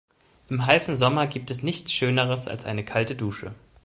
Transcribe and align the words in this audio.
Im 0.49 0.65
heißen 0.65 0.95
Sommer 0.95 1.27
gibt 1.27 1.51
es 1.51 1.61
nichts 1.61 1.91
schöneres 1.93 2.47
als 2.47 2.65
eine 2.65 2.83
kalte 2.83 3.15
Dusche. 3.15 3.53